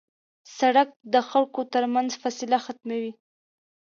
سړک 0.57 0.89
د 1.13 1.15
خلکو 1.29 1.61
تر 1.73 1.83
منځ 1.93 2.09
فاصله 2.21 2.57
ختموي. 2.65 3.11